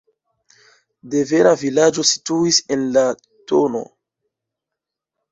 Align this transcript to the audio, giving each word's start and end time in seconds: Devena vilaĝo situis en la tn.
Devena 1.15 1.51
vilaĝo 1.63 2.05
situis 2.11 2.59
en 2.75 2.85
la 2.95 3.03
tn. 3.51 3.77